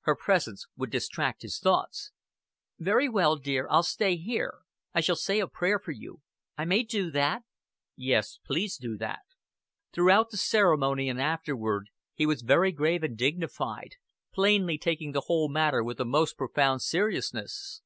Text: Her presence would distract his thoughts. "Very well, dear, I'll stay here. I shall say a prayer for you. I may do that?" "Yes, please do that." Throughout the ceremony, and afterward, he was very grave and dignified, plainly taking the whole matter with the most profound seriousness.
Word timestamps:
Her 0.00 0.16
presence 0.16 0.66
would 0.76 0.90
distract 0.90 1.42
his 1.42 1.60
thoughts. 1.60 2.10
"Very 2.80 3.08
well, 3.08 3.36
dear, 3.36 3.68
I'll 3.70 3.84
stay 3.84 4.16
here. 4.16 4.62
I 4.92 5.00
shall 5.00 5.14
say 5.14 5.38
a 5.38 5.46
prayer 5.46 5.78
for 5.78 5.92
you. 5.92 6.22
I 6.58 6.64
may 6.64 6.82
do 6.82 7.08
that?" 7.12 7.44
"Yes, 7.94 8.40
please 8.44 8.76
do 8.76 8.96
that." 8.98 9.20
Throughout 9.92 10.30
the 10.32 10.38
ceremony, 10.38 11.08
and 11.08 11.20
afterward, 11.22 11.86
he 12.14 12.26
was 12.26 12.42
very 12.42 12.72
grave 12.72 13.04
and 13.04 13.16
dignified, 13.16 13.94
plainly 14.34 14.76
taking 14.76 15.12
the 15.12 15.26
whole 15.26 15.48
matter 15.48 15.84
with 15.84 15.98
the 15.98 16.04
most 16.04 16.36
profound 16.36 16.82
seriousness. 16.82 17.80